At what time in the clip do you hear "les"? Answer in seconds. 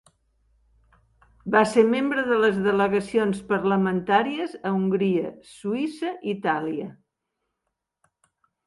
2.45-2.57